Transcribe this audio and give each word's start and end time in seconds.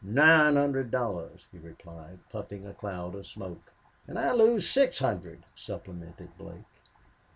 nine 0.03 0.55
hundred 0.55 0.89
dollars," 0.89 1.45
he 1.51 1.59
replied, 1.59 2.17
puffing 2.31 2.65
a 2.65 2.73
cloud 2.73 3.13
of 3.13 3.27
smoke. 3.27 3.71
"And 4.07 4.17
I 4.17 4.31
lose 4.31 4.67
six 4.67 4.97
hundred," 4.97 5.43
supplemented 5.55 6.35
Blake. 6.39 6.65